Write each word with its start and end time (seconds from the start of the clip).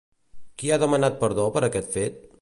Qui 0.61 0.71
ha 0.71 0.79
demanat 0.85 1.21
perdó 1.25 1.47
per 1.59 1.67
aquest 1.69 1.97
fet? 1.99 2.23